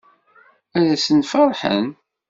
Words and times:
Ad 0.77 0.85
asen-ferḥen. 0.95 1.87